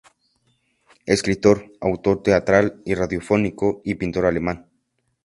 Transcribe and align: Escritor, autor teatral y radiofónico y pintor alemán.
Escritor, 1.05 1.73
autor 1.79 2.23
teatral 2.23 2.81
y 2.85 2.95
radiofónico 2.95 3.81
y 3.83 3.93
pintor 3.93 4.25
alemán. 4.25 4.67